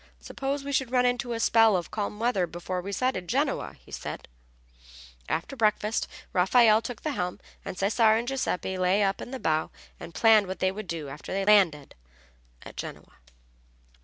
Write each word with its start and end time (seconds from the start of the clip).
"Suppose 0.19 0.63
we 0.63 0.71
should 0.71 0.89
run 0.89 1.05
into 1.05 1.33
a 1.33 1.39
spell 1.39 1.77
of 1.77 1.91
calm 1.91 2.19
weather 2.19 2.47
before 2.47 2.81
we 2.81 2.91
sighted 2.91 3.27
Genoa," 3.27 3.75
said 3.91 4.27
he. 4.27 4.89
After 5.29 5.55
breakfast 5.55 6.07
Raffaelle 6.33 6.81
took 6.81 7.03
the 7.03 7.11
helm 7.11 7.39
and 7.63 7.77
Cesare 7.77 8.17
and 8.17 8.27
Giuseppe 8.27 8.79
lay 8.79 9.03
up 9.03 9.21
in 9.21 9.29
the 9.29 9.37
bow 9.39 9.69
and 9.99 10.15
planned 10.15 10.47
what 10.47 10.57
they 10.57 10.71
would 10.71 10.87
do 10.87 11.09
after 11.09 11.31
they 11.33 11.45
landed 11.45 11.93
at 12.63 12.77
Genoa. 12.77 13.13